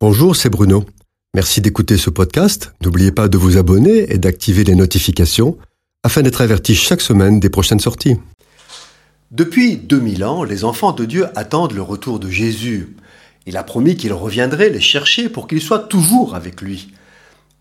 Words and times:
Bonjour, 0.00 0.36
c'est 0.36 0.48
Bruno. 0.48 0.84
Merci 1.34 1.60
d'écouter 1.60 1.96
ce 1.96 2.08
podcast. 2.08 2.72
N'oubliez 2.84 3.10
pas 3.10 3.26
de 3.26 3.36
vous 3.36 3.56
abonner 3.56 4.12
et 4.12 4.18
d'activer 4.18 4.62
les 4.62 4.76
notifications 4.76 5.58
afin 6.04 6.22
d'être 6.22 6.40
averti 6.40 6.76
chaque 6.76 7.00
semaine 7.00 7.40
des 7.40 7.50
prochaines 7.50 7.80
sorties. 7.80 8.14
Depuis 9.32 9.76
2000 9.76 10.24
ans, 10.24 10.44
les 10.44 10.62
enfants 10.62 10.92
de 10.92 11.04
Dieu 11.04 11.26
attendent 11.34 11.72
le 11.72 11.82
retour 11.82 12.20
de 12.20 12.30
Jésus. 12.30 12.94
Il 13.44 13.56
a 13.56 13.64
promis 13.64 13.96
qu'il 13.96 14.12
reviendrait 14.12 14.70
les 14.70 14.80
chercher 14.80 15.28
pour 15.28 15.48
qu'ils 15.48 15.60
soient 15.60 15.80
toujours 15.80 16.36
avec 16.36 16.62
lui. 16.62 16.92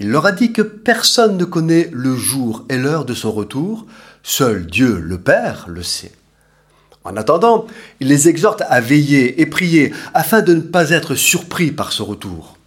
Il 0.00 0.08
leur 0.08 0.24
a 0.24 0.32
dit 0.32 0.54
que 0.54 0.62
personne 0.62 1.36
ne 1.36 1.44
connaît 1.44 1.90
le 1.92 2.16
jour 2.16 2.64
et 2.70 2.78
l'heure 2.78 3.04
de 3.04 3.12
son 3.12 3.30
retour, 3.30 3.84
seul 4.22 4.66
Dieu 4.66 4.98
le 4.98 5.18
Père 5.18 5.66
le 5.68 5.82
sait. 5.82 6.12
En 7.04 7.16
attendant, 7.16 7.66
il 8.00 8.08
les 8.08 8.28
exhorte 8.28 8.62
à 8.68 8.80
veiller 8.80 9.40
et 9.40 9.46
prier 9.46 9.92
afin 10.14 10.40
de 10.40 10.54
ne 10.54 10.60
pas 10.60 10.90
être 10.90 11.14
surpris 11.14 11.72
par 11.72 11.92
ce 11.92 12.02
retour. 12.02 12.58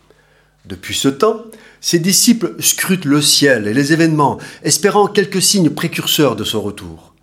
Depuis 0.65 0.95
ce 0.95 1.07
temps, 1.07 1.43
ses 1.79 1.99
disciples 1.99 2.55
scrutent 2.59 3.05
le 3.05 3.21
ciel 3.21 3.67
et 3.67 3.73
les 3.73 3.93
événements, 3.93 4.39
espérant 4.63 5.07
quelques 5.07 5.41
signes 5.41 5.69
précurseurs 5.69 6.35
de 6.35 6.43
son 6.43 6.61
retour. 6.61 7.13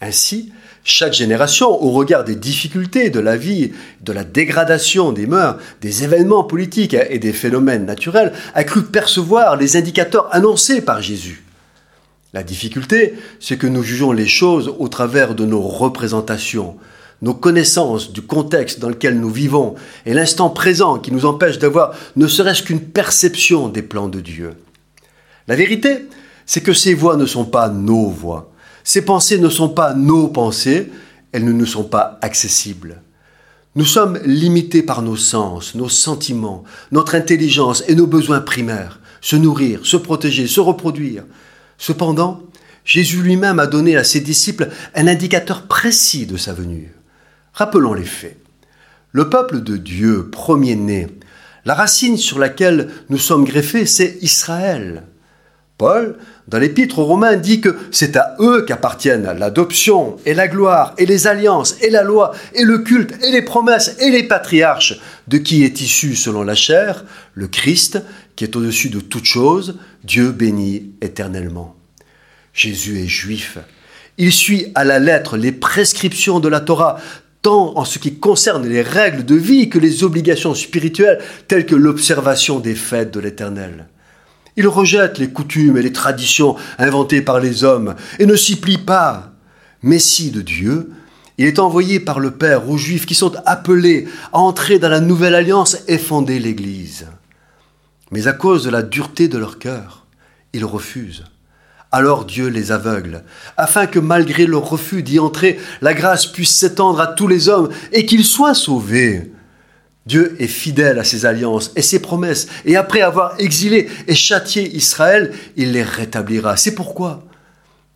Ainsi, 0.00 0.52
chaque 0.84 1.12
génération, 1.12 1.68
au 1.82 1.92
regard 1.92 2.24
des 2.24 2.34
difficultés 2.34 3.08
de 3.08 3.20
la 3.20 3.36
vie, 3.36 3.72
de 4.00 4.12
la 4.12 4.24
dégradation 4.24 5.12
des 5.12 5.26
mœurs, 5.26 5.58
des 5.80 6.02
événements 6.02 6.42
politiques 6.42 6.96
et 7.08 7.20
des 7.20 7.32
phénomènes 7.32 7.86
naturels, 7.86 8.32
a 8.54 8.64
cru 8.64 8.82
percevoir 8.82 9.56
les 9.56 9.76
indicateurs 9.76 10.28
annoncés 10.34 10.80
par 10.82 11.00
Jésus. 11.00 11.44
La 12.32 12.42
difficulté, 12.42 13.14
c'est 13.40 13.58
que 13.58 13.66
nous 13.66 13.82
jugeons 13.82 14.12
les 14.12 14.26
choses 14.26 14.74
au 14.78 14.88
travers 14.88 15.34
de 15.34 15.44
nos 15.44 15.60
représentations, 15.60 16.76
nos 17.20 17.34
connaissances 17.34 18.12
du 18.12 18.22
contexte 18.22 18.80
dans 18.80 18.88
lequel 18.88 19.20
nous 19.20 19.30
vivons 19.30 19.74
et 20.06 20.14
l'instant 20.14 20.48
présent 20.48 20.98
qui 20.98 21.12
nous 21.12 21.26
empêche 21.26 21.58
d'avoir 21.58 21.94
ne 22.16 22.26
serait-ce 22.26 22.62
qu'une 22.62 22.80
perception 22.80 23.68
des 23.68 23.82
plans 23.82 24.08
de 24.08 24.20
Dieu. 24.20 24.54
La 25.46 25.56
vérité, 25.56 26.08
c'est 26.46 26.62
que 26.62 26.72
ces 26.72 26.94
voix 26.94 27.16
ne 27.16 27.26
sont 27.26 27.44
pas 27.44 27.68
nos 27.68 28.08
voix, 28.08 28.50
ces 28.82 29.04
pensées 29.04 29.38
ne 29.38 29.48
sont 29.50 29.68
pas 29.68 29.94
nos 29.94 30.28
pensées, 30.28 30.90
elles 31.32 31.44
ne 31.44 31.52
nous 31.52 31.66
sont 31.66 31.84
pas 31.84 32.18
accessibles. 32.22 33.02
Nous 33.74 33.84
sommes 33.84 34.18
limités 34.24 34.82
par 34.82 35.02
nos 35.02 35.16
sens, 35.16 35.74
nos 35.74 35.88
sentiments, 35.88 36.64
notre 36.90 37.14
intelligence 37.14 37.84
et 37.88 37.94
nos 37.94 38.06
besoins 38.06 38.40
primaires, 38.40 39.00
se 39.20 39.36
nourrir, 39.36 39.80
se 39.84 39.96
protéger, 39.96 40.46
se 40.46 40.60
reproduire. 40.60 41.24
Cependant, 41.82 42.40
Jésus 42.84 43.20
lui-même 43.22 43.58
a 43.58 43.66
donné 43.66 43.96
à 43.96 44.04
ses 44.04 44.20
disciples 44.20 44.68
un 44.94 45.08
indicateur 45.08 45.66
précis 45.66 46.26
de 46.26 46.36
sa 46.36 46.52
venue. 46.52 46.92
Rappelons 47.54 47.92
les 47.92 48.04
faits. 48.04 48.38
Le 49.10 49.28
peuple 49.28 49.62
de 49.62 49.76
Dieu, 49.76 50.30
premier-né, 50.30 51.08
la 51.64 51.74
racine 51.74 52.18
sur 52.18 52.38
laquelle 52.38 52.88
nous 53.08 53.18
sommes 53.18 53.44
greffés, 53.44 53.84
c'est 53.84 54.16
Israël. 54.20 55.02
Paul, 55.76 56.18
dans 56.48 56.58
l'épître 56.58 56.98
aux 56.98 57.04
Romains, 57.04 57.36
dit 57.36 57.60
que 57.60 57.76
c'est 57.90 58.16
à 58.16 58.36
eux 58.40 58.62
qu'appartiennent 58.62 59.32
l'adoption 59.38 60.16
et 60.26 60.34
la 60.34 60.48
gloire 60.48 60.94
et 60.98 61.06
les 61.06 61.26
alliances 61.26 61.76
et 61.80 61.90
la 61.90 62.02
loi 62.02 62.32
et 62.54 62.64
le 62.64 62.78
culte 62.78 63.14
et 63.22 63.30
les 63.30 63.42
promesses 63.42 63.96
et 64.00 64.10
les 64.10 64.24
patriarches, 64.24 65.00
de 65.28 65.38
qui 65.38 65.64
est 65.64 65.80
issu 65.80 66.16
selon 66.16 66.42
la 66.42 66.54
chair 66.54 67.04
le 67.34 67.48
Christ, 67.48 68.02
qui 68.36 68.44
est 68.44 68.56
au-dessus 68.56 68.90
de 68.90 69.00
toutes 69.00 69.24
choses, 69.24 69.78
Dieu 70.04 70.32
béni 70.32 70.92
éternellement. 71.00 71.76
Jésus 72.52 73.00
est 73.00 73.08
juif. 73.08 73.58
Il 74.18 74.32
suit 74.32 74.66
à 74.74 74.84
la 74.84 74.98
lettre 74.98 75.36
les 75.36 75.52
prescriptions 75.52 76.40
de 76.40 76.48
la 76.48 76.60
Torah, 76.60 76.98
tant 77.40 77.76
en 77.76 77.84
ce 77.84 77.98
qui 77.98 78.16
concerne 78.16 78.68
les 78.68 78.82
règles 78.82 79.24
de 79.24 79.34
vie 79.34 79.68
que 79.68 79.78
les 79.78 80.04
obligations 80.04 80.54
spirituelles, 80.54 81.20
telles 81.48 81.66
que 81.66 81.74
l'observation 81.74 82.60
des 82.60 82.74
fêtes 82.74 83.12
de 83.12 83.20
l'Éternel. 83.20 83.86
Il 84.56 84.68
rejette 84.68 85.18
les 85.18 85.30
coutumes 85.30 85.78
et 85.78 85.82
les 85.82 85.92
traditions 85.92 86.56
inventées 86.78 87.22
par 87.22 87.40
les 87.40 87.64
hommes 87.64 87.94
et 88.18 88.26
ne 88.26 88.36
s'y 88.36 88.56
plie 88.56 88.78
pas. 88.78 89.32
Messie 89.82 90.30
de 90.30 90.42
Dieu, 90.42 90.90
il 91.38 91.46
est 91.46 91.58
envoyé 91.58 91.98
par 91.98 92.20
le 92.20 92.32
Père 92.32 92.68
aux 92.68 92.76
Juifs 92.76 93.06
qui 93.06 93.14
sont 93.14 93.32
appelés 93.46 94.06
à 94.32 94.38
entrer 94.38 94.78
dans 94.78 94.90
la 94.90 95.00
nouvelle 95.00 95.34
alliance 95.34 95.78
et 95.88 95.98
fonder 95.98 96.38
l'Église. 96.38 97.06
Mais 98.10 98.26
à 98.26 98.32
cause 98.32 98.64
de 98.64 98.70
la 98.70 98.82
dureté 98.82 99.28
de 99.28 99.38
leur 99.38 99.58
cœur, 99.58 100.06
ils 100.52 100.64
refusent. 100.64 101.24
Alors 101.90 102.24
Dieu 102.24 102.48
les 102.48 102.72
aveugle, 102.72 103.24
afin 103.56 103.86
que 103.86 103.98
malgré 103.98 104.46
leur 104.46 104.68
refus 104.68 105.02
d'y 105.02 105.18
entrer, 105.18 105.58
la 105.80 105.94
grâce 105.94 106.26
puisse 106.26 106.54
s'étendre 106.54 107.00
à 107.00 107.06
tous 107.06 107.28
les 107.28 107.48
hommes 107.48 107.70
et 107.92 108.06
qu'ils 108.06 108.24
soient 108.24 108.54
sauvés. 108.54 109.32
Dieu 110.06 110.36
est 110.40 110.48
fidèle 110.48 110.98
à 110.98 111.04
ses 111.04 111.26
alliances 111.26 111.70
et 111.76 111.82
ses 111.82 112.00
promesses, 112.00 112.48
et 112.64 112.76
après 112.76 113.02
avoir 113.02 113.38
exilé 113.38 113.88
et 114.08 114.14
châtié 114.14 114.74
Israël, 114.74 115.32
il 115.56 115.72
les 115.72 115.82
rétablira. 115.82 116.56
C'est 116.56 116.74
pourquoi 116.74 117.24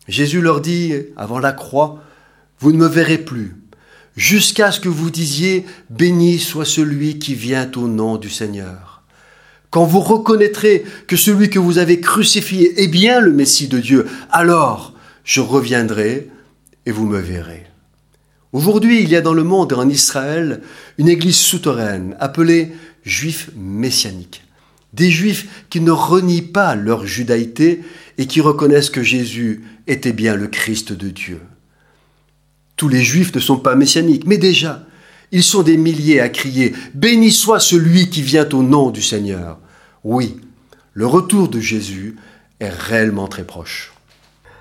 Jésus 0.07 0.41
leur 0.41 0.61
dit, 0.61 0.93
avant 1.17 1.39
la 1.39 1.51
croix, 1.51 2.01
Vous 2.59 2.71
ne 2.71 2.77
me 2.77 2.87
verrez 2.87 3.17
plus, 3.17 3.55
jusqu'à 4.15 4.71
ce 4.71 4.79
que 4.79 4.89
vous 4.89 5.11
disiez, 5.11 5.65
Béni 5.89 6.39
soit 6.39 6.65
celui 6.65 7.19
qui 7.19 7.35
vient 7.35 7.69
au 7.75 7.87
nom 7.87 8.17
du 8.17 8.29
Seigneur. 8.29 9.03
Quand 9.69 9.83
vous 9.83 9.99
reconnaîtrez 9.99 10.85
que 11.07 11.17
celui 11.17 11.49
que 11.49 11.59
vous 11.59 11.77
avez 11.77 11.99
crucifié 11.99 12.81
est 12.81 12.87
bien 12.87 13.19
le 13.19 13.33
Messie 13.33 13.67
de 13.67 13.79
Dieu, 13.79 14.07
alors 14.31 14.93
je 15.23 15.41
reviendrai 15.41 16.29
et 16.85 16.91
vous 16.91 17.05
me 17.05 17.19
verrez. 17.19 17.67
Aujourd'hui, 18.53 19.01
il 19.01 19.09
y 19.09 19.15
a 19.15 19.21
dans 19.21 19.33
le 19.33 19.43
monde 19.43 19.73
et 19.73 19.75
en 19.75 19.89
Israël 19.89 20.61
une 20.97 21.09
église 21.09 21.35
souterraine 21.35 22.15
appelée 22.19 22.71
juifs 23.03 23.49
messianiques. 23.55 24.43
Des 24.93 25.11
juifs 25.11 25.65
qui 25.69 25.81
ne 25.81 25.91
renient 25.91 26.41
pas 26.53 26.75
leur 26.75 27.05
judaïté 27.05 27.81
et 28.17 28.25
qui 28.25 28.39
reconnaissent 28.39 28.89
que 28.89 29.03
Jésus 29.03 29.63
était 29.85 30.13
bien 30.13 30.35
le 30.35 30.47
Christ 30.47 30.93
de 30.93 31.09
Dieu. 31.09 31.41
Tous 32.77 32.87
les 32.87 33.03
juifs 33.03 33.33
ne 33.35 33.39
sont 33.39 33.57
pas 33.57 33.75
messianiques, 33.75 34.25
mais 34.25 34.37
déjà, 34.37 34.85
ils 35.31 35.43
sont 35.43 35.63
des 35.63 35.77
milliers 35.77 36.21
à 36.21 36.29
crier⁇ 36.29 36.69
Béni 36.93 37.31
soit 37.31 37.59
celui 37.59 38.09
qui 38.09 38.21
vient 38.21 38.47
au 38.49 38.63
nom 38.63 38.91
du 38.91 39.01
Seigneur!⁇ 39.01 39.55
Oui, 40.03 40.37
le 40.93 41.05
retour 41.05 41.49
de 41.49 41.59
Jésus 41.59 42.15
est 42.59 42.69
réellement 42.69 43.27
très 43.27 43.43
proche. 43.43 43.91